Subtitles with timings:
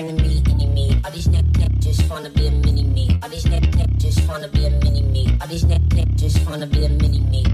[0.00, 1.00] friend of me, me.
[1.04, 3.18] All these neck neck just wanna be a mini me.
[3.22, 5.36] All these neck neck just wanna be a mini me.
[5.40, 7.44] All these neck neck just wanna be a mini me.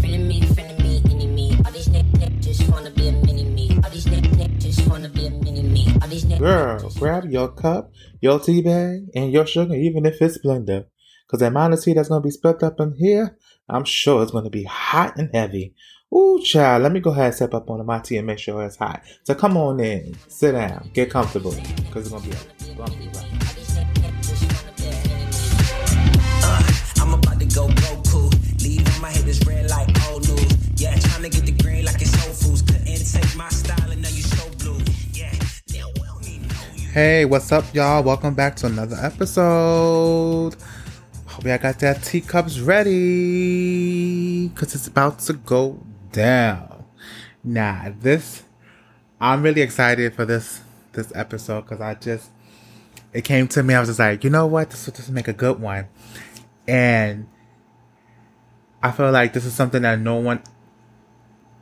[0.00, 1.56] Friend of me, friend of me, me.
[1.64, 3.80] All these neck neck just wanna be a mini me.
[3.82, 5.86] All these neck neck just wanna be a mini me.
[6.02, 10.20] All these neck Girl, grab your cup, your tea bag, and your sugar, even if
[10.20, 10.84] it's blender.
[11.28, 13.36] Cause the amount of tea that's gonna be spilled up in here,
[13.68, 15.74] I'm sure it's gonna be hot and heavy.
[16.10, 18.64] Ooh, child, let me go ahead and step up on my tea and make sure
[18.64, 19.02] it's hot.
[19.24, 21.52] So come on in, sit down, get comfortable,
[21.90, 23.26] cause it's gonna be a bumpy ride.
[23.26, 26.20] All these neck neck just wanna be a mini me.
[26.42, 26.62] Uh,
[26.96, 28.62] I'm about to go Goku.
[28.62, 30.80] Leave my head is red like old news.
[30.80, 32.62] Yeah, trying to get the green like it's Whole Foods.
[32.62, 34.80] Couldn't take my style and now you so blue.
[35.12, 35.34] Yeah,
[35.74, 36.90] now we don't even know.
[36.90, 38.02] Hey, what's up, y'all?
[38.02, 40.56] Welcome back to another episode.
[41.26, 45.78] Hope y'all got that teacups ready, cause it's about to go
[46.12, 46.84] down.
[47.44, 48.42] Nah, this
[49.20, 50.60] I'm really excited for this
[50.92, 52.30] this episode because I just
[53.12, 53.74] it came to me.
[53.74, 55.88] I was just like, you know what, this will just make a good one,
[56.66, 57.26] and
[58.82, 60.42] I feel like this is something that no one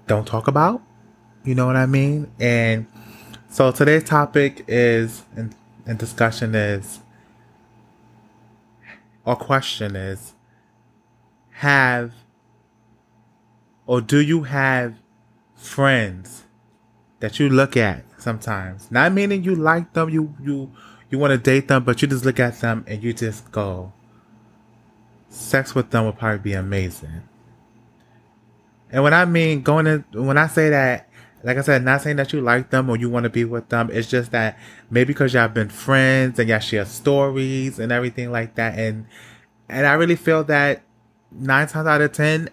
[0.07, 0.83] don't talk about.
[1.45, 2.31] You know what I mean?
[2.41, 2.87] And
[3.49, 5.55] so today's topic is and,
[5.87, 7.01] and discussion is
[9.25, 10.35] or question is
[11.51, 12.13] have
[13.87, 14.95] or do you have
[15.55, 16.45] friends
[17.21, 18.91] that you look at sometimes?
[18.91, 20.71] Not meaning you like them, you you
[21.11, 23.93] you want to date them, but you just look at them and you just go,
[25.29, 27.23] sex with them would probably be amazing.
[28.91, 31.09] And when I mean going in, when I say that,
[31.43, 33.69] like I said, not saying that you like them or you want to be with
[33.69, 33.89] them.
[33.93, 34.59] It's just that
[34.91, 38.79] maybe because y'all been friends and y'all share stories and everything like that.
[38.79, 39.07] And
[39.69, 40.83] and I really feel that
[41.31, 42.49] nine times out of ten,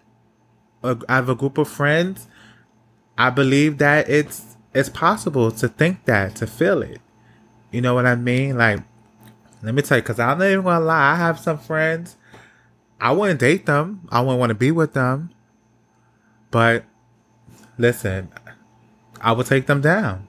[0.83, 2.27] uh, I have a group of friends.
[3.17, 6.99] I believe that it's it's possible to think that to feel it.
[7.71, 8.57] You know what I mean?
[8.57, 8.81] Like,
[9.61, 11.13] let me tell you, because I'm not even gonna lie.
[11.13, 12.17] I have some friends.
[12.99, 14.07] I wouldn't date them.
[14.11, 15.31] I wouldn't want to be with them.
[16.51, 16.85] But
[17.77, 18.31] listen,
[19.19, 20.27] I would take them down.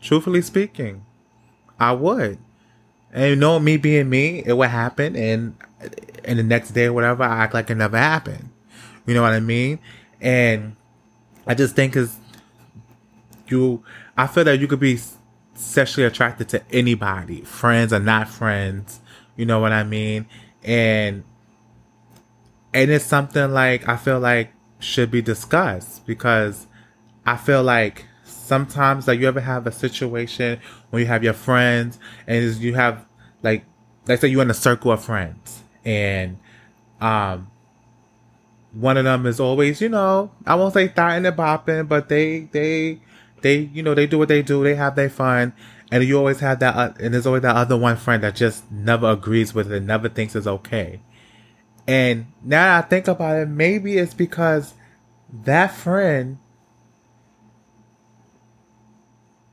[0.00, 1.04] Truthfully speaking,
[1.80, 2.38] I would.
[3.12, 5.56] And you know, me being me, it would happen, and
[6.24, 8.50] and the next day or whatever, I act like it never happened.
[9.06, 9.78] You know what I mean?
[10.20, 10.76] And
[11.46, 12.18] I just think is
[13.48, 13.82] you.
[14.16, 14.98] I feel that you could be
[15.54, 19.00] sexually attracted to anybody, friends or not friends.
[19.36, 20.26] You know what I mean?
[20.64, 21.24] And
[22.74, 26.66] and it's something like I feel like should be discussed because
[27.24, 31.98] I feel like sometimes like you ever have a situation when you have your friends
[32.26, 33.04] and you have
[33.42, 33.64] like
[34.06, 36.38] let's say you're in a circle of friends and
[37.00, 37.48] um
[38.80, 42.40] one of them is always you know I won't say thotting and bopping but they
[42.52, 43.00] they
[43.42, 45.52] they you know they do what they do they have their fun
[45.90, 48.70] and you always have that uh, and there's always that other one friend that just
[48.70, 51.00] never agrees with it never thinks it's okay
[51.86, 54.74] and now I think about it maybe it's because
[55.44, 56.38] that friend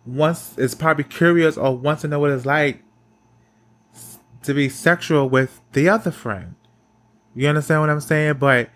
[0.05, 2.83] wants is probably curious or wants to know what it's like
[4.43, 6.55] to be sexual with the other friend.
[7.33, 8.35] You understand what I'm saying?
[8.35, 8.69] But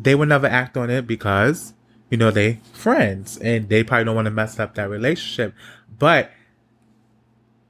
[0.00, 1.74] they would never act on it because,
[2.08, 5.54] you know, they friends and they probably don't want to mess up that relationship.
[5.98, 6.30] But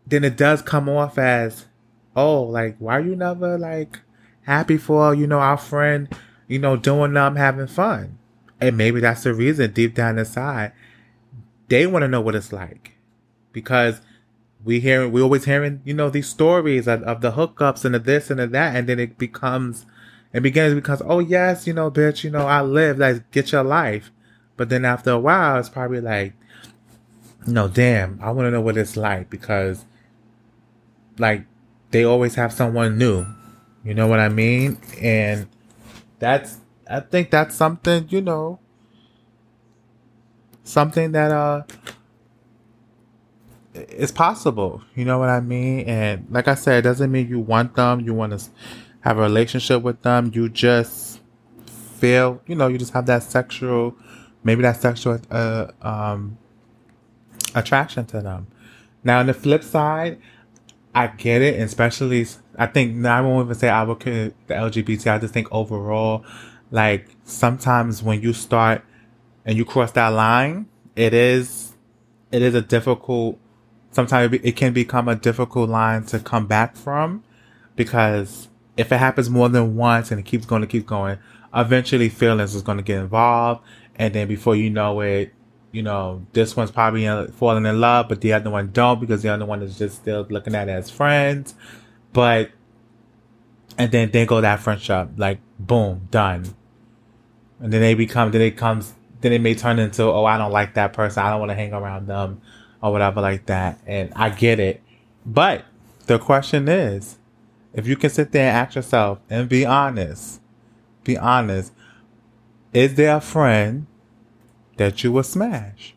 [0.07, 1.67] then it does come off as,
[2.15, 4.01] oh, like, why are you never like
[4.43, 6.09] happy for, you know, our friend,
[6.47, 8.19] you know, doing them having fun?
[8.61, 10.73] And maybe that's the reason deep down inside,
[11.69, 12.99] they want to know what it's like
[13.53, 14.01] because
[14.65, 17.99] we hear we always hearing you know these stories of, of the hookups and the
[17.99, 19.87] this and the that and then it becomes
[20.33, 23.65] it begins because oh yes you know bitch you know I live like get your
[23.65, 24.11] life
[24.57, 26.35] but then after a while it's probably like
[27.47, 29.85] know damn I want to know what it's like because
[31.19, 31.45] like
[31.91, 33.27] they always have someone new
[33.85, 35.49] you know what I mean and
[36.19, 38.59] that's I think that's something you know
[40.65, 41.63] something that uh
[43.75, 44.83] it's possible.
[44.95, 45.87] You know what I mean?
[45.87, 48.45] And like I said, it doesn't mean you want them, you want to
[49.09, 50.31] have a relationship with them.
[50.35, 51.21] You just
[51.97, 53.97] feel, you know, you just have that sexual,
[54.45, 56.37] maybe that sexual uh, um,
[57.55, 58.49] attraction to them.
[59.03, 60.21] Now, on the flip side,
[60.95, 62.27] I get it, and especially
[62.59, 65.15] I think I won't even say I would the LGBT.
[65.15, 66.25] I just think overall,
[66.71, 68.85] like sometimes when you start
[69.47, 70.67] and you cross that line,
[70.97, 71.77] it is
[72.31, 73.39] it is a difficult
[73.91, 77.25] sometimes it can become a difficult line to come back from
[77.75, 78.49] because
[78.79, 81.19] if it happens more than once and it keeps going to keep going,
[81.53, 83.63] eventually feelings is going to get involved.
[83.97, 85.35] And then before you know it,
[85.73, 89.29] you know, this one's probably falling in love, but the other one don't because the
[89.31, 91.57] other one is just still looking at it as friends.
[92.13, 92.53] But,
[93.77, 96.55] and then they go that friendship, like, boom, done.
[97.59, 100.53] And then they become, then it comes, then it may turn into, oh, I don't
[100.53, 101.25] like that person.
[101.25, 102.41] I don't want to hang around them
[102.81, 103.81] or whatever like that.
[103.87, 104.81] And I get it.
[105.27, 105.65] But
[106.07, 107.19] the question is,
[107.73, 110.41] if you can sit there and ask yourself and be honest,
[111.05, 111.73] be honest,
[112.73, 113.87] is there a friend
[114.77, 115.95] that you will smash?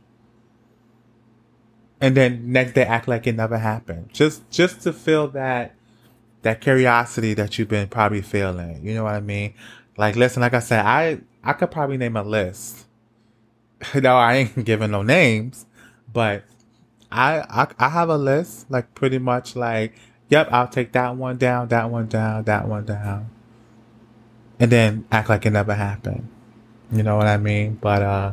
[1.99, 4.09] And then next day act like it never happened.
[4.11, 5.75] Just just to feel that
[6.41, 8.85] that curiosity that you've been probably feeling.
[8.85, 9.53] You know what I mean?
[9.97, 12.85] Like listen, like I said, I I could probably name a list.
[13.95, 15.65] no, I ain't giving no names,
[16.11, 16.43] but
[17.11, 19.93] I, I I have a list, like pretty much like,
[20.31, 23.29] yep, I'll take that one down, that one down, that one down.
[24.59, 26.27] And then act like it never happened.
[26.91, 27.77] You know what I mean?
[27.79, 28.31] But uh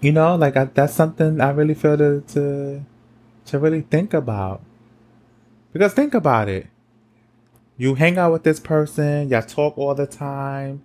[0.00, 2.84] you know, like I, that's something I really feel to to
[3.46, 4.62] to really think about.
[5.72, 6.66] Because think about it.
[7.76, 10.82] You hang out with this person, y'all talk all the time.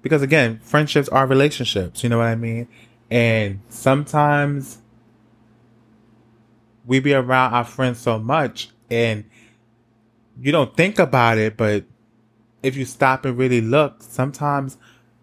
[0.00, 2.68] Because again, friendships are relationships, you know what I mean?
[3.10, 4.78] And sometimes
[6.86, 9.24] we be around our friends so much and
[10.40, 11.84] you don't think about it, but
[12.62, 14.78] if you stop and really look, sometimes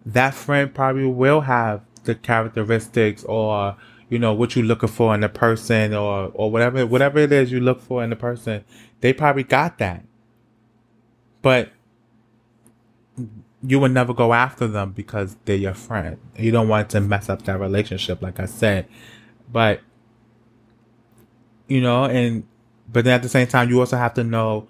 [0.06, 3.76] that friend probably will have the characteristics or
[4.08, 7.52] you know what you're looking for in a person or or whatever whatever it is
[7.52, 8.64] you look for in a person
[9.00, 10.04] they probably got that.
[11.42, 11.70] But
[13.64, 16.18] you would never go after them because they're your friend.
[16.36, 18.88] You don't want to mess up that relationship like i said.
[19.50, 19.80] But
[21.72, 22.44] you know and
[22.92, 24.68] but then at the same time you also have to know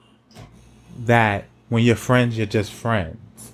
[1.04, 3.52] that when you're friends you're just friends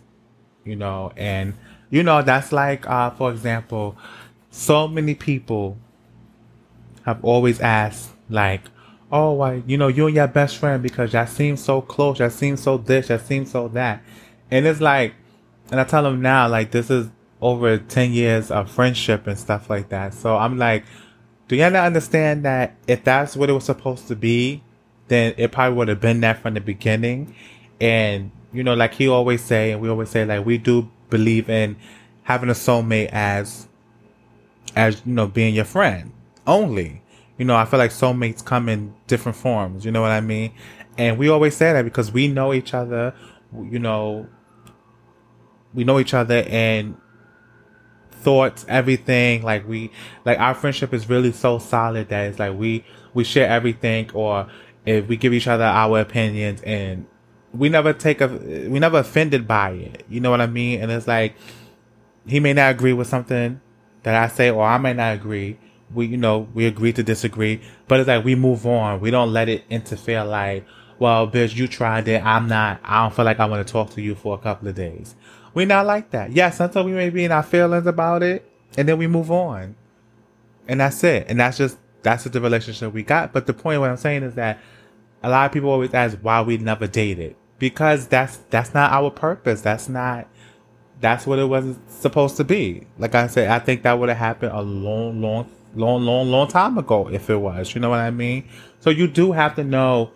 [0.64, 1.54] you know and
[1.90, 3.96] you know, that's like, uh, for example,
[4.50, 5.78] so many people
[7.04, 8.62] have always asked, like,
[9.10, 12.30] oh, why, you know, you and your best friend because y'all seem so close, y'all
[12.30, 14.02] seem so this, y'all seem so that.
[14.50, 15.14] And it's like,
[15.70, 17.08] and I tell them now, like, this is
[17.40, 20.12] over 10 years of friendship and stuff like that.
[20.12, 20.84] So I'm like,
[21.48, 24.62] do y'all not understand that if that's what it was supposed to be,
[25.08, 27.34] then it probably would have been that from the beginning.
[27.80, 31.48] And, you know, like he always say, and we always say, like, we do believe
[31.48, 31.76] in
[32.24, 33.66] having a soulmate as
[34.76, 36.12] as you know being your friend
[36.46, 37.02] only.
[37.38, 39.84] You know i feel like soulmates come in different forms.
[39.84, 40.52] You know what i mean?
[40.98, 43.14] And we always say that because we know each other
[43.70, 44.26] you know
[45.74, 46.96] we know each other and
[48.18, 49.90] thoughts everything like we
[50.24, 52.84] like our friendship is really so solid that it's like we
[53.14, 54.48] we share everything or
[54.86, 57.06] if we give each other our opinions and
[57.52, 60.04] we never take a we never offended by it.
[60.08, 60.80] You know what I mean?
[60.80, 61.34] And it's like
[62.26, 63.60] he may not agree with something
[64.02, 65.58] that I say, or I may not agree.
[65.92, 69.00] We you know we agree to disagree, but it's like we move on.
[69.00, 70.24] We don't let it interfere.
[70.24, 70.66] Like,
[70.98, 72.24] well, bitch, you tried it.
[72.24, 72.80] I'm not.
[72.84, 75.14] I don't feel like I want to talk to you for a couple of days.
[75.54, 76.32] We're not like that.
[76.32, 79.76] Yeah, sometimes we may be in our feelings about it, and then we move on,
[80.66, 81.26] and that's it.
[81.28, 83.32] And that's just that's just the relationship we got.
[83.32, 84.58] But the point, what I'm saying is that
[85.22, 89.10] a lot of people always ask why we never dated because that's that's not our
[89.10, 89.60] purpose.
[89.60, 90.28] That's not
[91.00, 92.86] that's what it was supposed to be.
[92.98, 96.48] Like I said, I think that would have happened a long, long, long, long, long
[96.48, 97.74] time ago if it was.
[97.74, 98.48] You know what I mean?
[98.80, 100.10] So you do have to know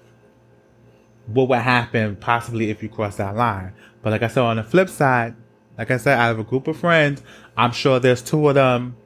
[1.27, 3.73] what would happen possibly if you cross that line.
[4.03, 5.35] But like I said, on the flip side,
[5.79, 7.23] like I said, out of a group of friends,
[7.57, 8.97] I'm sure there's two of them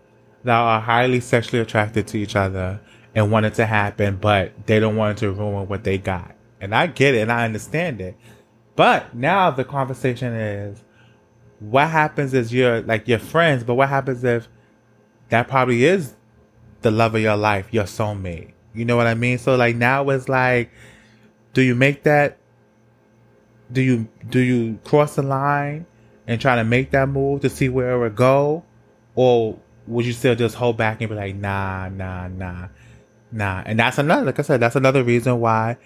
[0.45, 2.81] that are highly sexually attracted to each other
[3.15, 6.35] and want it to happen, but they don't want it to ruin what they got.
[6.61, 8.17] And I get it and I understand it.
[8.75, 10.83] But now the conversation is
[11.61, 14.49] what happens is you're like your friends, but what happens if
[15.31, 16.15] that probably is
[16.83, 18.53] the love of your life, your soulmate?
[18.75, 19.39] You know what I mean?
[19.39, 20.71] So like now it's like,
[21.55, 22.39] do you make that?
[23.73, 25.87] Do you do you cross the line
[26.27, 28.65] and try to make that move to see where it would go,
[29.15, 32.69] or would you still just hold back and be like, nah, nah, nah,
[33.31, 33.63] nah?
[33.65, 35.77] And that's another, like I said, that's another reason why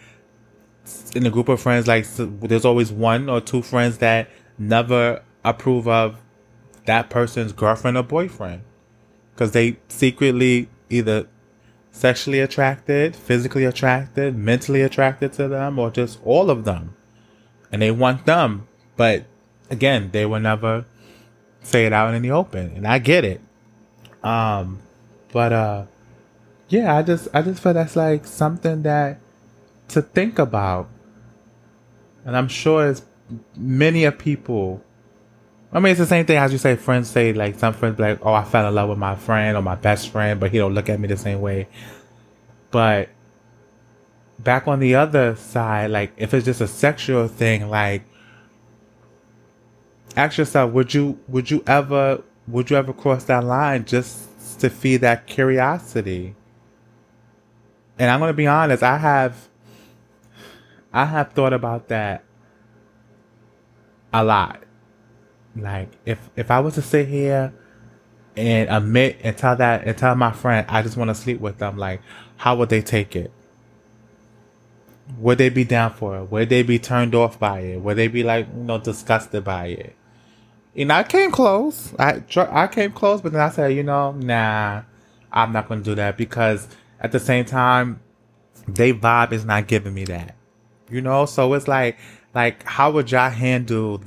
[1.15, 5.89] in a group of friends, like there's always one or two friends that never approve
[5.89, 6.21] of
[6.87, 8.63] that person's girlfriend or boyfriend
[9.35, 11.27] because they secretly either
[11.93, 16.95] sexually attracted, physically attracted, mentally attracted to them, or just all of them.
[17.73, 18.67] And they want them.
[18.97, 19.25] But
[19.71, 20.85] again, they will never
[21.63, 22.73] say it out in the open.
[22.77, 23.41] And I get it.
[24.23, 24.81] Um,
[25.33, 25.85] but, uh,
[26.69, 29.21] yeah, I just, I just feel that's like something that
[29.89, 30.89] to think about.
[32.25, 33.03] And I'm sure as
[33.57, 34.83] many of people
[35.73, 36.75] I mean, it's the same thing as you say.
[36.77, 39.63] Friends say like some friends like, "Oh, I fell in love with my friend or
[39.63, 41.69] my best friend," but he don't look at me the same way.
[42.73, 43.09] But
[44.43, 48.03] back on the other side, like if it's just a sexual thing, like
[50.17, 54.71] ask yourself, would you would you ever would you ever cross that line just to
[54.71, 56.35] feed that curiosity?
[57.99, 59.49] And I'm gonna be honest, I have
[60.93, 62.25] I have thought about that
[64.13, 64.63] a lot.
[65.55, 67.53] Like if if I was to sit here
[68.37, 71.59] and admit and tell that and tell my friend I just want to sleep with
[71.59, 72.01] them, like
[72.37, 73.31] how would they take it?
[75.19, 76.25] Would they be down for it?
[76.31, 77.81] Would they be turned off by it?
[77.81, 79.97] Would they be like you know disgusted by it?
[80.77, 81.95] And I came close.
[81.99, 84.83] I I came close, but then I said, you know, nah,
[85.33, 86.69] I'm not gonna do that because
[87.01, 88.01] at the same time,
[88.69, 90.37] they vibe is not giving me that.
[90.91, 91.99] You know, so it's like,
[92.35, 94.03] like, how would y'all handle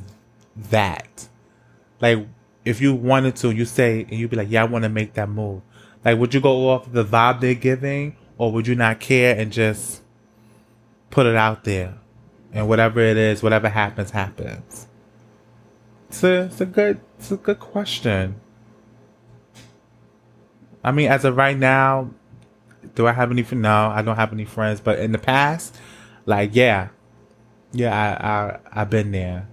[0.69, 1.27] that?
[2.01, 2.27] Like,
[2.65, 5.13] if you wanted to, you say, and you'd be like, yeah, I want to make
[5.13, 5.61] that move.
[6.03, 9.51] Like, would you go off the vibe they're giving, or would you not care and
[9.51, 10.02] just
[11.13, 11.93] put it out there?
[12.51, 14.87] And whatever it is, whatever happens, happens.
[16.09, 18.41] It's a, it's a good, it's a good question.
[20.83, 22.09] I mean, as of right now,
[22.95, 23.45] do I have any?
[23.51, 24.81] No, I don't have any friends.
[24.81, 25.77] But in the past,
[26.25, 26.89] like, yeah,
[27.71, 29.47] yeah, I, I, I've been there.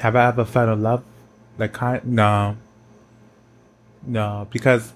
[0.00, 1.04] Have I ever felt in love?
[1.58, 2.04] Like, kind?
[2.04, 2.56] No,
[4.06, 4.94] no, because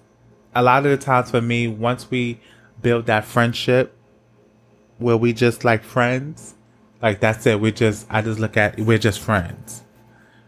[0.55, 2.41] a lot of the times for me, once we
[2.81, 3.95] build that friendship,
[4.99, 6.55] where we just like friends,
[7.03, 7.61] like that's it.
[7.61, 9.83] We just, I just look at, we're just friends.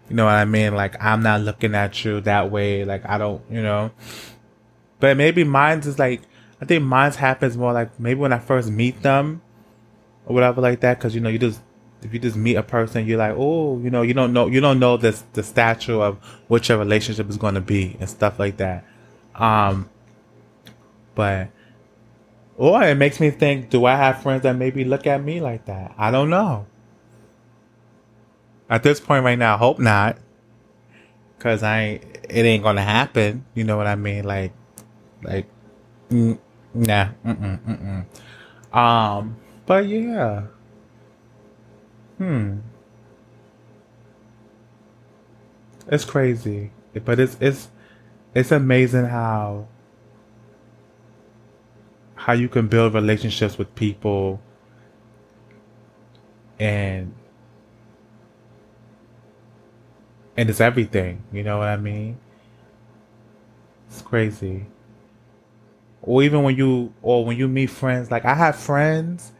[0.08, 0.74] You know what I mean?
[0.74, 2.84] Like I'm not looking at you that way.
[2.84, 3.92] Like I don't, you know.
[4.98, 6.22] But maybe mine's is like
[6.60, 9.40] I think mine's happens more like maybe when I first meet them
[10.26, 10.98] or whatever like that.
[10.98, 11.60] Because you know you just
[12.02, 14.60] if you just meet a person, you're like, oh, you know, you don't know you
[14.60, 16.16] don't know this the stature of
[16.48, 18.84] what your relationship is going to be and stuff like that.
[19.36, 19.88] Um,
[21.14, 21.48] but
[22.60, 25.64] or it makes me think, do I have friends that maybe look at me like
[25.64, 25.94] that?
[25.96, 26.66] I don't know.
[28.68, 30.18] At this point right now, hope not.
[31.38, 33.46] Cause I ain't, it ain't gonna happen.
[33.54, 34.24] You know what I mean?
[34.24, 34.52] Like,
[35.22, 35.46] like,
[36.10, 36.38] mm,
[36.74, 38.04] nah, mm-mm,
[38.74, 38.76] mm-mm.
[38.76, 40.42] Um, but yeah.
[42.18, 42.58] Hmm.
[45.88, 46.72] It's crazy,
[47.06, 47.68] but it's it's
[48.34, 49.66] it's amazing how
[52.20, 54.42] how you can build relationships with people
[56.58, 57.14] and
[60.36, 62.18] and it's everything, you know what I mean?
[63.88, 64.66] It's crazy.
[66.02, 69.32] Or even when you or when you meet friends like i have friends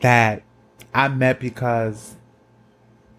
[0.00, 0.42] that
[0.94, 2.16] i met because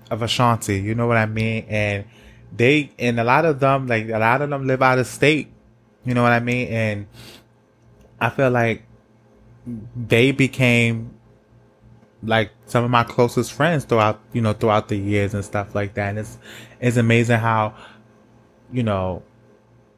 [0.09, 1.63] of ashanti you know what i mean?
[1.69, 2.05] And
[2.55, 5.51] they and a lot of them like a lot of them live out of state
[6.03, 6.67] you know what i mean?
[6.69, 7.07] And
[8.19, 8.83] i feel like
[9.95, 11.11] they became
[12.23, 15.93] like some of my closest friends throughout you know throughout the years and stuff like
[15.93, 16.37] that and it's
[16.79, 17.73] it's amazing how
[18.71, 19.21] you know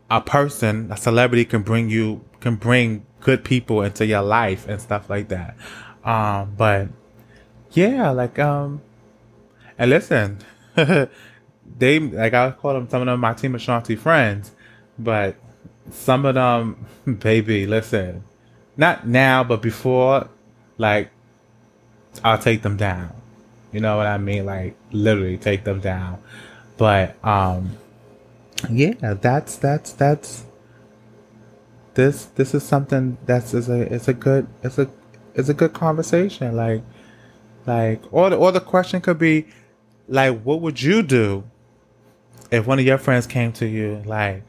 [0.09, 4.81] a person a celebrity can bring you can bring good people into your life and
[4.81, 5.55] stuff like that.
[6.03, 6.87] Um, but
[7.71, 8.81] yeah, like um,
[9.77, 10.39] and listen,
[10.75, 14.51] they like I call them some of them my team of Ashanti friends,
[14.97, 15.35] but
[15.91, 16.85] some of them,
[17.19, 18.23] baby, listen,
[18.77, 20.29] not now, but before,
[20.77, 21.11] like
[22.23, 23.13] I'll take them down.
[23.71, 24.45] You know what I mean?
[24.45, 26.21] Like literally take them down.
[26.77, 27.77] But um,
[28.69, 30.45] yeah, that's that's that's
[31.93, 34.89] this this is something that's is a it's a good it's a
[35.35, 36.55] it's a good conversation.
[36.55, 36.81] Like
[37.65, 39.45] like or the or the question could be
[40.07, 41.43] like what would you do
[42.51, 44.43] if one of your friends came to you like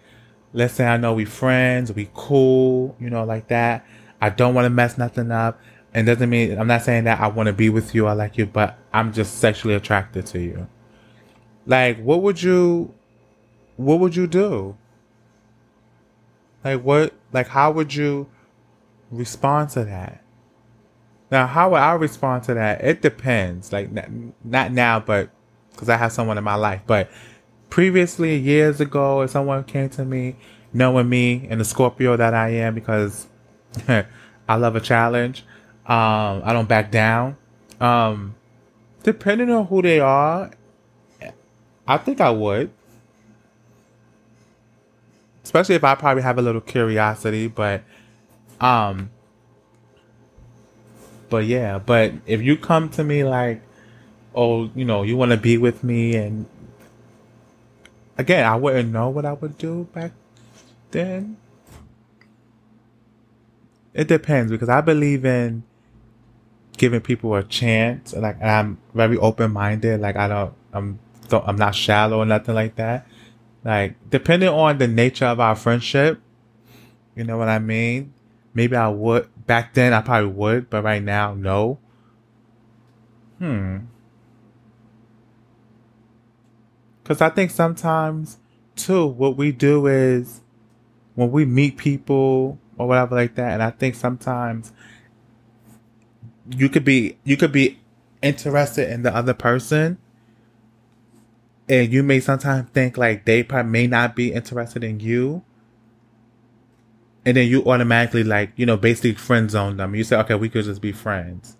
[0.53, 3.85] let's say I know we friends, we cool, you know, like that.
[4.21, 5.61] I don't want to mess nothing up.
[5.93, 8.39] And doesn't mean I'm not saying that I want to be with you, I like
[8.39, 10.69] you, but I'm just sexually attracted to you.
[11.67, 12.95] Like, what would you
[13.77, 14.77] what would you do?
[16.65, 18.29] Like what like how would you
[19.11, 20.23] respond to that?
[21.31, 22.83] Now, how would I respond to that?
[22.85, 23.73] It depends.
[23.73, 23.91] Like
[24.45, 25.31] not now, but
[25.73, 26.83] because I have someone in my life.
[26.87, 27.11] But
[27.71, 30.37] previously, years ago, if someone came to me,
[30.73, 33.27] knowing me and the Scorpio that I am, because
[33.89, 35.45] I love a challenge,
[35.87, 37.37] um, I don't back down.
[37.81, 38.35] Um,
[39.03, 40.51] depending on who they are,
[41.89, 42.71] I think I would
[45.51, 47.83] especially if I probably have a little curiosity, but
[48.61, 49.11] um
[51.29, 53.61] but yeah, but if you come to me like
[54.33, 56.15] oh, you know, you want to be with me.
[56.15, 56.47] And
[58.21, 60.13] again, I wouldn't know what I would do back
[60.91, 61.37] then.
[63.93, 65.65] It depends because I believe in
[66.77, 68.15] giving people a chance.
[68.15, 70.01] Like I'm very open minded.
[70.01, 70.99] Like I don't, I'm,
[71.29, 73.07] don't, I'm not shallow or nothing like that.
[73.65, 76.21] Like depending on the nature of our friendship,
[77.17, 78.13] you know what I mean.
[78.55, 79.93] Maybe I would back then.
[79.93, 81.79] I probably would, but right now, no.
[83.39, 83.79] Hmm.
[87.11, 88.39] Because I think sometimes,
[88.77, 90.43] too, what we do is
[91.17, 94.73] when we meet people or whatever like that, and I think sometimes
[96.57, 97.81] you could be you could be
[98.23, 99.99] interested in the other person
[101.69, 105.43] and you may sometimes think like they probably may not be interested in you
[107.25, 109.97] and then you automatically like you know basically friend zone them.
[109.97, 111.57] You say okay we could just be friends.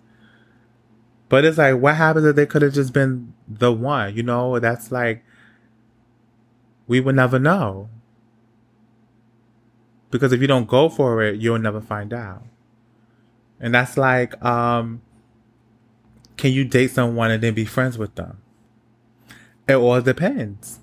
[1.27, 4.57] But it's like what happens if they could have just been the one you know?
[4.57, 5.25] That's like
[6.87, 7.89] we will never know.
[10.09, 12.43] Because if you don't go for it, you'll never find out.
[13.59, 15.01] And that's like, um,
[16.35, 18.41] can you date someone and then be friends with them?
[19.67, 20.79] It all depends.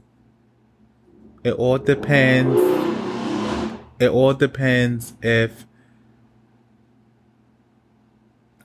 [1.45, 2.59] It all depends.
[4.01, 5.67] It all depends if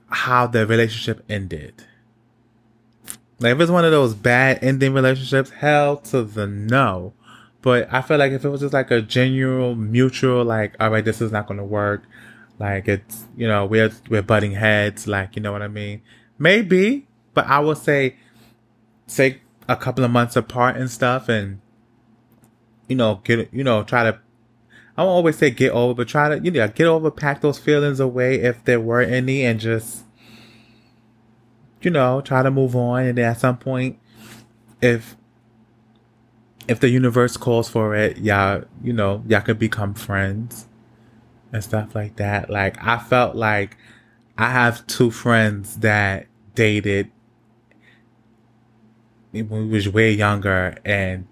[0.08, 1.84] how the relationship ended.
[3.40, 7.14] Like if it's one of those bad ending relationships, hell to the no.
[7.64, 11.04] But I feel like if it was just like a genuine, mutual, like, all right,
[11.04, 12.04] this is not to work.
[12.60, 15.08] Like it's, you know, we're, we're butting heads.
[15.08, 16.02] Like, you know what I mean?
[16.38, 18.18] Maybe, but I would say
[19.08, 21.62] take a couple of months apart and stuff and,
[22.90, 24.20] you know, get, you know, try to,
[24.98, 27.60] I won't always say get over, but try to, you know, get over, pack those
[27.60, 30.04] feelings away if there were any and just,
[31.82, 33.06] you know, try to move on.
[33.06, 34.00] And at some point,
[34.82, 35.16] if
[36.68, 40.68] if the universe calls for it, y'all, you know, y'all could become friends
[41.52, 42.50] and stuff like that.
[42.50, 43.78] Like, I felt like
[44.38, 47.12] I have two friends that dated
[49.32, 51.28] when we was way younger and,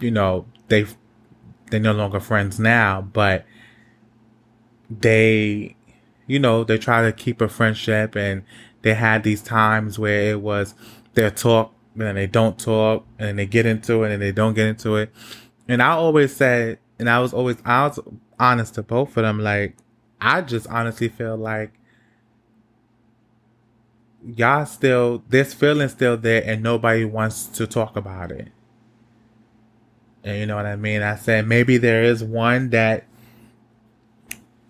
[0.00, 0.86] you know, they,
[1.70, 3.44] they're no longer friends now, but
[4.88, 5.76] they,
[6.26, 8.44] you know, they try to keep a friendship and
[8.82, 10.74] they had these times where it was
[11.14, 14.66] their talk and they don't talk and they get into it and they don't get
[14.66, 15.10] into it.
[15.68, 18.00] And I always said, and I was always, I was
[18.38, 19.40] honest to both of them.
[19.40, 19.76] Like,
[20.20, 21.72] I just honestly feel like
[24.24, 28.48] y'all still, this feeling still there and nobody wants to talk about it.
[30.22, 31.02] And you know what I mean?
[31.02, 33.04] I said maybe there is one that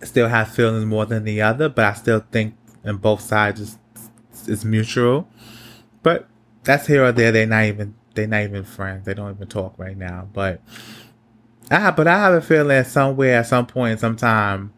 [0.03, 3.79] still has feelings more than the other, but I still think in both sides is,
[4.47, 5.29] is mutual.
[6.03, 6.29] But
[6.65, 7.33] that's here or there.
[7.33, 9.07] They're not even they're not even friends.
[9.07, 10.29] They don't even talk right now.
[10.33, 10.61] But
[11.71, 14.73] I but I have a feeling that somewhere at some point, sometime,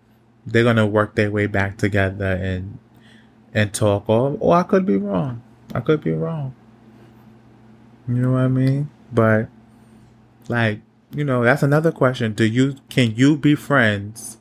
[0.46, 2.78] they're gonna work their way back together and
[3.54, 4.08] and talk.
[4.08, 5.42] Or or I could be wrong.
[5.74, 6.54] I could be wrong.
[8.08, 8.90] You know what I mean?
[9.12, 9.48] But
[10.48, 10.80] like
[11.12, 12.32] you know, that's another question.
[12.34, 14.38] Do you can you be friends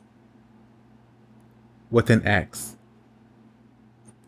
[1.90, 2.75] with an ex?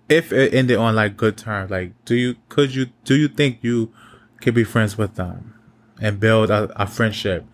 [0.08, 3.58] If it ended on like good terms, like do you could you do you think
[3.62, 3.92] you
[4.40, 5.54] could be friends with them
[6.00, 7.44] and build a, a friendship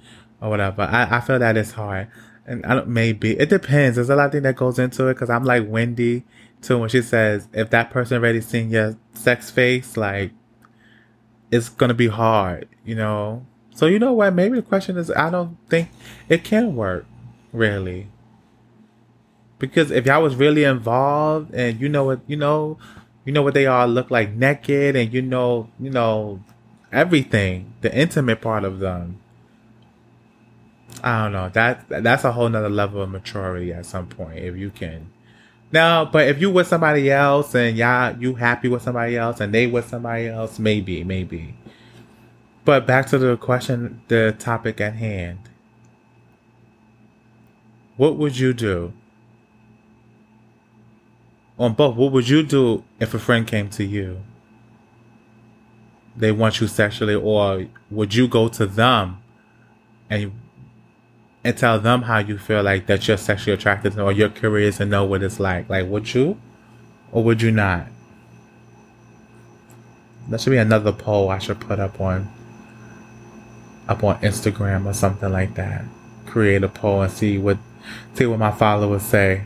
[0.40, 0.82] or whatever?
[0.82, 2.08] I, I feel that it's hard,
[2.46, 3.96] and I don't maybe it depends.
[3.96, 6.24] There's a lot of things that goes into it because I'm like Wendy
[6.62, 10.32] too when she says if that person already seen your sex face, like
[11.50, 13.46] it's gonna be hard, you know.
[13.74, 14.34] So you know what?
[14.34, 15.88] Maybe the question is I don't think
[16.28, 17.06] it can work
[17.52, 18.08] really
[19.58, 22.78] because if y'all was really involved and you know what you know
[23.24, 26.40] you know what they all look like naked and you know you know
[26.92, 29.18] everything the intimate part of them
[31.02, 31.48] i don't know.
[31.50, 35.10] That that's a whole nother level of maturity at some point if you can.
[35.72, 39.52] Now but if you with somebody else and y'all you happy with somebody else and
[39.52, 41.56] they with somebody else maybe maybe.
[42.64, 45.40] But back to the question the topic at hand.
[47.96, 48.92] What would you do
[51.58, 54.22] on both, what would you do if a friend came to you?
[56.16, 59.22] They want you sexually, or would you go to them
[60.08, 60.32] and
[61.46, 64.90] and tell them how you feel like that you're sexually attracted or you're curious and
[64.90, 65.68] know what it's like?
[65.68, 66.40] Like, would you,
[67.12, 67.86] or would you not?
[70.28, 72.32] That should be another poll I should put up on
[73.88, 75.84] up on Instagram or something like that.
[76.26, 77.58] Create a poll and see what
[78.14, 79.44] see what my followers say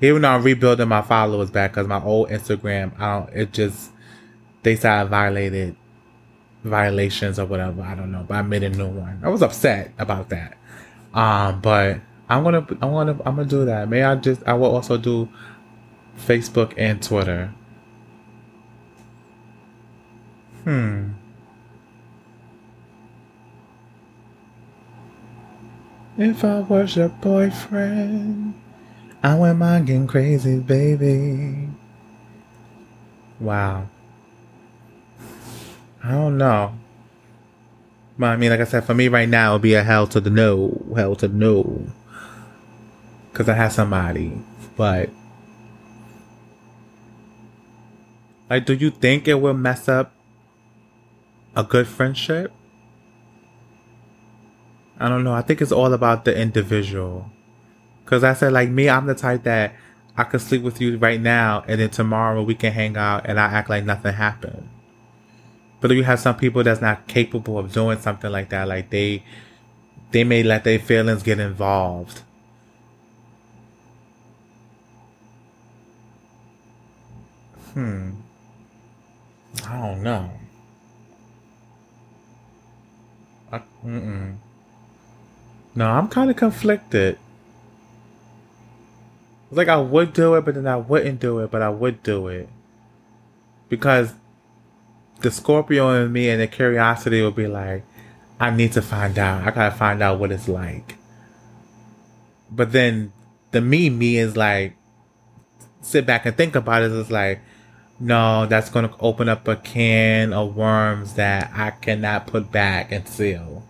[0.00, 3.90] even though I'm rebuilding my followers back because my old Instagram, I don't, it just
[4.62, 5.76] they said I violated
[6.64, 7.82] violations or whatever.
[7.82, 9.20] I don't know, but I made a new one.
[9.22, 10.56] I was upset about that.
[11.14, 13.88] Um, but I'm gonna, I'm gonna, I'm gonna do that.
[13.88, 15.28] May I just, I will also do
[16.18, 17.52] Facebook and Twitter.
[20.64, 21.10] Hmm.
[26.18, 28.54] If I was your boyfriend,
[29.26, 31.68] I getting crazy, baby.
[33.40, 33.88] Wow.
[36.04, 36.78] I don't know.
[38.16, 40.20] But I mean, like I said, for me right now, it'll be a hell to
[40.20, 41.86] the no, hell to the no.
[43.32, 44.40] Because I have somebody.
[44.76, 45.10] But,
[48.48, 50.12] like, do you think it will mess up
[51.56, 52.52] a good friendship?
[55.00, 55.32] I don't know.
[55.32, 57.30] I think it's all about the individual.
[58.06, 59.74] Because I said, like, me, I'm the type that
[60.16, 63.38] I could sleep with you right now, and then tomorrow we can hang out and
[63.38, 64.68] I act like nothing happened.
[65.80, 68.68] But if you have some people that's not capable of doing something like that.
[68.68, 69.24] Like they
[70.12, 72.22] they may let their feelings get involved.
[77.74, 78.12] Hmm.
[79.66, 80.30] I don't know.
[83.52, 83.60] I.
[85.74, 87.18] No, I'm kind of conflicted.
[89.50, 92.28] Like I would do it, but then I wouldn't do it, but I would do
[92.28, 92.48] it.
[93.68, 94.14] Because
[95.20, 97.84] the Scorpio in me and the curiosity will be like,
[98.38, 99.46] I need to find out.
[99.46, 100.96] I gotta find out what it's like.
[102.50, 103.12] But then
[103.52, 104.76] the me me is like,
[105.80, 106.92] sit back and think about it.
[106.92, 107.40] It's like,
[107.98, 113.08] no, that's gonna open up a can of worms that I cannot put back and
[113.08, 113.64] seal.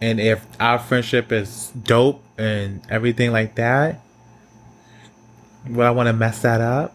[0.00, 4.00] And if our friendship is dope and everything like that,
[5.68, 6.94] would I want to mess that up?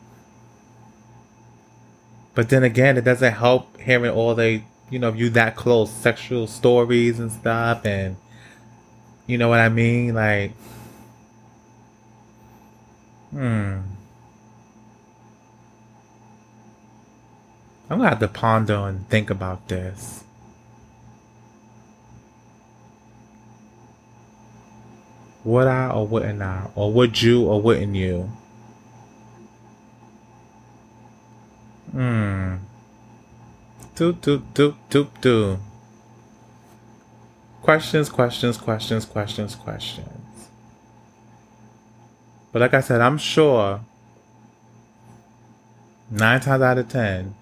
[2.33, 6.47] But then again, it doesn't help hearing all the, you know, you that close sexual
[6.47, 7.85] stories and stuff.
[7.85, 8.15] And
[9.27, 10.15] you know what I mean?
[10.15, 10.53] Like,
[13.31, 13.79] hmm.
[17.89, 20.23] I'm gonna have to ponder and think about this.
[25.43, 26.67] Would I or wouldn't I?
[26.75, 28.31] Or would you or wouldn't you?
[31.91, 32.55] Hmm.
[33.95, 35.59] Do do do do do.
[37.61, 40.49] Questions, questions, questions, questions, questions.
[42.51, 43.81] But like I said, I'm sure
[46.09, 47.35] nine times out of ten,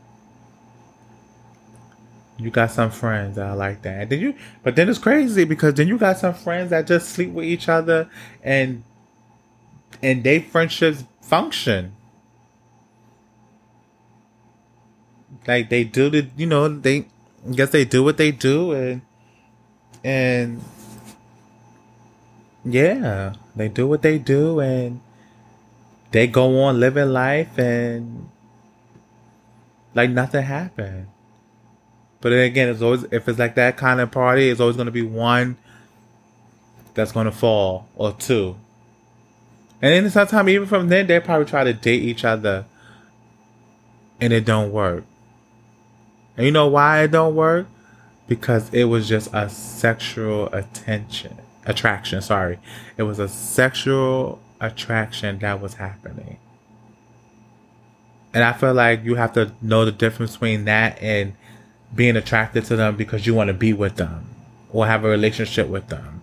[2.41, 4.09] you got some friends that are like that.
[4.09, 7.31] Then you, but then it's crazy because then you got some friends that just sleep
[7.31, 8.09] with each other
[8.43, 8.83] and
[10.01, 11.95] and they friendships function.
[15.47, 17.05] like they do the you know they
[17.47, 19.01] I guess they do what they do and
[20.03, 20.61] and
[22.63, 25.01] yeah they do what they do and
[26.11, 28.29] they go on living life and
[29.95, 31.07] like nothing happened
[32.21, 34.85] but then again it's always if it's like that kind of party it's always going
[34.85, 35.57] to be one
[36.93, 38.55] that's going to fall or two
[39.81, 42.65] and then sometimes even from then they probably try to date each other
[44.19, 45.03] and it don't work
[46.37, 47.67] and you know why it don't work?
[48.27, 52.57] Because it was just a sexual attention attraction, sorry.
[52.97, 56.37] It was a sexual attraction that was happening.
[58.33, 61.33] And I feel like you have to know the difference between that and
[61.93, 64.25] being attracted to them because you want to be with them
[64.71, 66.21] or have a relationship with them.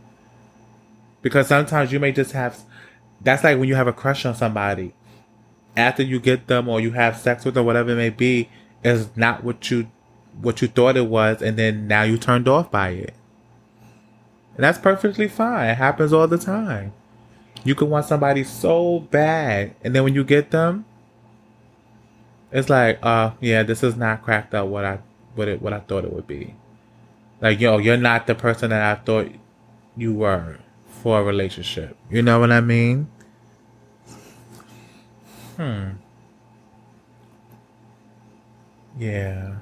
[1.21, 2.59] Because sometimes you may just have
[3.21, 4.95] that's like when you have a crush on somebody.
[5.77, 8.49] After you get them or you have sex with them, whatever it may be,
[8.83, 9.91] is not what you
[10.41, 13.15] what you thought it was, and then now you turned off by it.
[14.55, 15.71] And that's perfectly fine.
[15.71, 16.93] It happens all the time.
[17.65, 20.85] You can want somebody so bad, and then when you get them,
[22.53, 24.99] it's like, uh, yeah, this is not cracked up what I
[25.39, 26.55] what it what I thought it would be.
[27.41, 29.31] Like, yo, you're not the person that I thought
[29.97, 30.59] you were
[31.03, 31.97] for a relationship.
[32.11, 33.09] You know what I mean?
[35.57, 35.91] Hmm.
[38.99, 39.55] Yeah.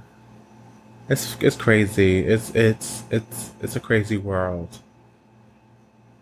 [1.09, 2.21] It's it's crazy.
[2.21, 4.79] It's it's it's it's a crazy world.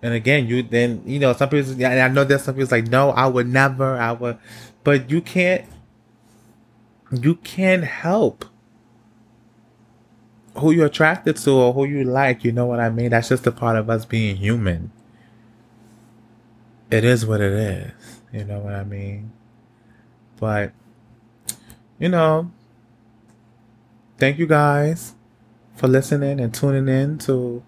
[0.03, 1.73] And again, you then you know some people.
[1.73, 3.97] And I know there's some people like, no, I would never.
[3.97, 4.39] I would,
[4.83, 5.65] but you can't.
[7.11, 8.45] You can't help
[10.57, 12.45] who you're attracted to or who you like.
[12.45, 13.11] You know what I mean?
[13.11, 14.91] That's just a part of us being human.
[16.91, 17.93] It is what it is.
[18.33, 19.33] You know what I mean?
[20.39, 20.73] But
[21.99, 22.51] you know,
[24.19, 25.15] thank you guys
[25.77, 27.63] for listening and tuning in to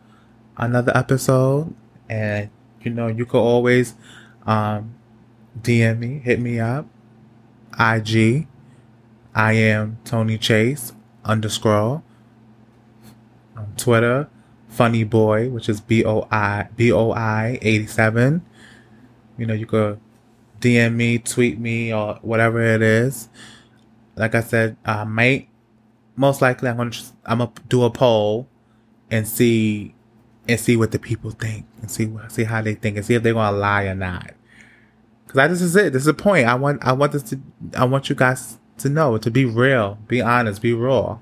[0.57, 1.75] another episode.
[2.09, 2.51] And
[2.83, 3.95] you know, you could always
[4.47, 4.95] um,
[5.61, 6.87] DM me, hit me up,
[7.79, 8.47] IG.
[9.35, 10.93] I am Tony Chase
[11.25, 12.03] underscore
[13.77, 14.29] Twitter,
[14.69, 18.45] Funny Boi, which is B O I B O I eighty seven.
[19.39, 20.01] You know, you could
[20.61, 23.29] DM me, tweet me, or whatever it is.
[24.17, 25.49] Like I said, I might
[26.17, 26.91] most likely I'm gonna
[27.25, 28.49] I'm gonna do a poll
[29.11, 29.95] and see
[30.49, 33.23] and see what the people think and see see how they think and see if
[33.23, 34.33] they're gonna lie or not.
[35.29, 35.93] Cause I, this is it.
[35.93, 36.47] This is the point.
[36.47, 37.41] I want I want this to
[37.77, 41.19] I want you guys to know to be real, be honest, be raw.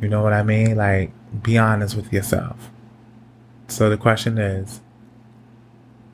[0.00, 0.76] You know what I mean?
[0.76, 2.70] Like be honest with yourself.
[3.68, 4.80] So the question is,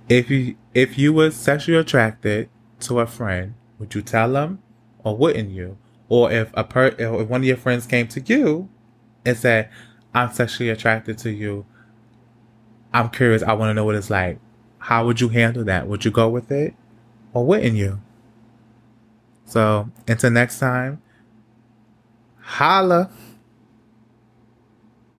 [0.09, 2.49] if you if you were sexually attracted
[2.81, 4.61] to a friend, would you tell them
[4.99, 5.79] or wouldn't you?
[6.09, 8.68] Or if a per if one of your friends came to you
[9.25, 9.70] and said,
[10.14, 11.64] "I'm sexually attracted to you,"
[12.92, 13.42] I'm curious.
[13.42, 14.38] I want to know what it's like.
[14.79, 15.88] How would you handle that?
[15.88, 16.75] Would you go with it,
[17.33, 18.01] or wouldn't you?
[19.47, 21.01] So until next time,
[22.40, 23.11] holla.